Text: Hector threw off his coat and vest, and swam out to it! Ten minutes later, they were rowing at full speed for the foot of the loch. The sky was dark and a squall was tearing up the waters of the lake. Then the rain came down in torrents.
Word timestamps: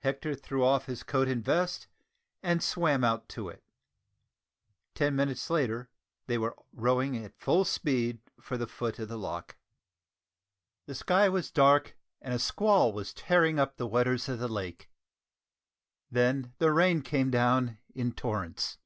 Hector 0.00 0.34
threw 0.34 0.62
off 0.62 0.84
his 0.84 1.02
coat 1.02 1.28
and 1.28 1.42
vest, 1.42 1.86
and 2.42 2.62
swam 2.62 3.02
out 3.02 3.26
to 3.30 3.48
it! 3.48 3.64
Ten 4.94 5.16
minutes 5.16 5.48
later, 5.48 5.88
they 6.26 6.36
were 6.36 6.54
rowing 6.74 7.16
at 7.24 7.40
full 7.40 7.64
speed 7.64 8.20
for 8.38 8.58
the 8.58 8.66
foot 8.66 8.98
of 8.98 9.08
the 9.08 9.16
loch. 9.16 9.56
The 10.84 10.94
sky 10.94 11.30
was 11.30 11.50
dark 11.50 11.96
and 12.20 12.34
a 12.34 12.38
squall 12.38 12.92
was 12.92 13.14
tearing 13.14 13.58
up 13.58 13.78
the 13.78 13.86
waters 13.86 14.28
of 14.28 14.38
the 14.40 14.46
lake. 14.46 14.90
Then 16.10 16.52
the 16.58 16.70
rain 16.70 17.00
came 17.00 17.30
down 17.30 17.78
in 17.94 18.12
torrents. 18.12 18.76